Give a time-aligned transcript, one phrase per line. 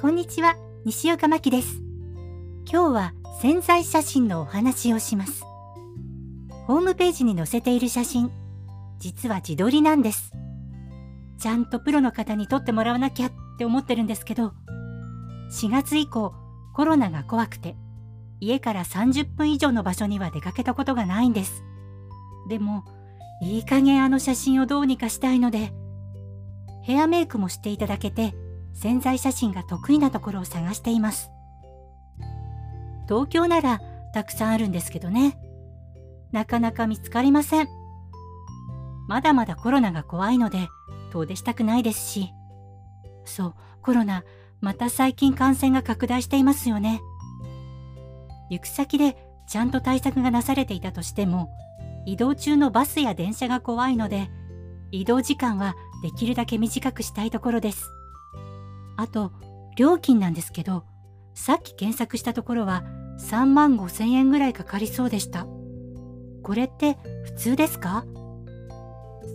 [0.00, 1.82] こんにちは、西岡真希です。
[2.70, 5.42] 今日は潜在写真のお話をします。
[6.68, 8.30] ホームページに載せている写真、
[9.00, 10.30] 実は自撮りなんです。
[11.40, 14.52] ちゃんとプロの方に撮ってもらわなきゃって思ってるんですけど、
[15.50, 16.32] 4月以降、
[16.76, 17.74] コロナが怖くて、
[18.38, 21.64] 家から30分以上の場所には出かけたことがないんです。
[22.48, 22.84] でも、
[23.42, 25.72] いい加減あの写真をどうにかしたいので、
[26.84, 28.36] ヘアメイクもしていただけて、
[28.74, 31.30] 潜在写真が得意なところを探しています。
[33.08, 33.80] 東京なら
[34.12, 35.38] たくさんあるんですけどね。
[36.32, 37.68] なかなか見つかりません。
[39.08, 40.68] まだまだコロナが怖いので
[41.10, 42.32] 遠出したくないですし。
[43.24, 44.24] そう、コロナ、
[44.60, 47.00] また最近感染が拡大していますよね。
[48.50, 49.16] 行く先で
[49.46, 51.50] ちゃんと対策がなされていたとしても、
[52.06, 54.30] 移動中のバスや電車が怖いので、
[54.90, 57.90] 移動時間はできるだけ短くしたいところです。
[58.98, 59.32] あと、
[59.76, 60.84] 料金なんですけど、
[61.32, 62.82] さっき検索したところは
[63.20, 65.46] 3万5千円ぐらいかかりそうでした。
[66.42, 68.04] これって普通ですか？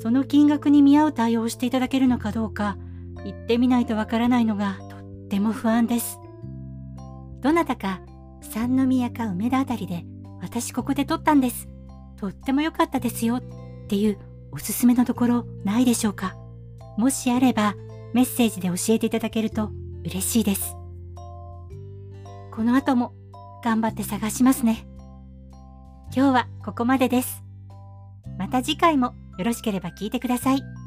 [0.01, 2.77] その金額に見合う対応をしていただけるのかどうか、
[3.23, 6.19] 行ってみないとわからないのがとっても不安です。
[7.39, 8.01] どなたか
[8.41, 10.03] 三宮か梅田あたりで
[10.41, 11.69] 私ここで撮ったんです。
[12.17, 13.43] とっても良かったですよっ
[13.87, 14.19] ていう
[14.51, 16.35] おすすめのところないでしょうか？
[16.97, 17.75] もしあれば
[18.13, 19.71] メッセージで教えていただけると
[20.03, 20.75] 嬉しいです。
[22.51, 23.13] この後も
[23.63, 24.85] 頑張って探しますね。
[26.15, 27.43] 今日はここまでです。
[28.37, 30.82] また次回もよろしければ聞いてください。